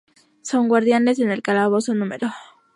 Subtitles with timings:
[0.41, 2.09] Son guardianes en el calabozo No.